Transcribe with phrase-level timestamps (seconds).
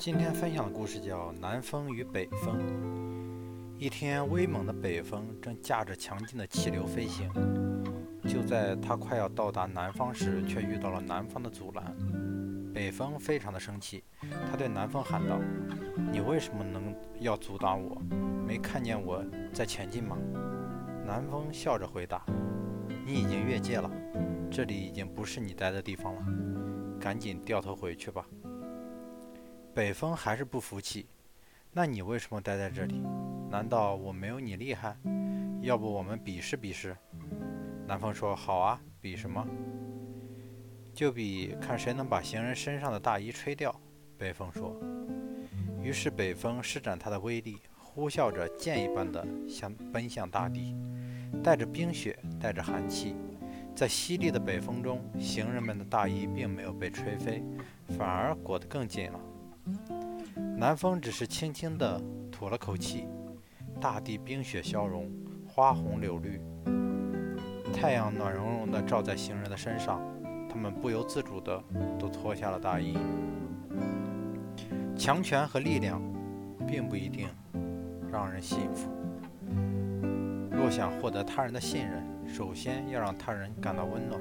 [0.00, 2.56] 今天分享的故事叫《南风与北风》。
[3.78, 7.30] 一天，威猛的北风正驾着强劲的气流飞行。
[8.26, 11.94] 就在它快要到达南方时，却遇到了南方的阻拦。
[12.72, 14.02] 北风非常的生气，
[14.50, 15.38] 他对南风喊道
[16.10, 18.00] ：“你为什么能要阻挡我？
[18.46, 19.22] 没看见我
[19.52, 20.16] 在前进吗？”
[21.04, 22.24] 南风笑着回答
[23.04, 23.90] ：“你已经越界了，
[24.50, 26.22] 这里已经不是你待的地方了，
[26.98, 28.26] 赶紧掉头回去吧。”
[29.72, 31.06] 北风还是不服气，
[31.72, 33.00] 那你为什么待在这里？
[33.48, 34.96] 难道我没有你厉害？
[35.62, 36.96] 要不我们比试比试？
[37.86, 39.46] 南风说：“好啊，比什么？
[40.92, 43.74] 就比看谁能把行人身上的大衣吹掉。”
[44.18, 44.76] 北风说。
[45.80, 50.74] 于是北风施展它的威力，呼啸着箭一般的向奔向大地，
[51.44, 53.14] 带着冰雪，带着寒气，
[53.74, 57.42] 在犀利的北风中，行人们的大衣并没有被吹飞，
[57.96, 59.20] 反而裹得更紧了。
[60.56, 63.06] 南风只是轻轻地吐了口气，
[63.80, 65.10] 大地冰雪消融，
[65.48, 66.40] 花红柳绿，
[67.72, 70.00] 太阳暖融融地照在行人的身上，
[70.48, 71.62] 他们不由自主地
[71.98, 72.96] 都脱下了大衣。
[74.96, 76.02] 强权和力量，
[76.66, 77.28] 并不一定
[78.10, 78.90] 让人信服。
[80.50, 84.20] 若想获得他人的信任，首先要让他人感到温暖。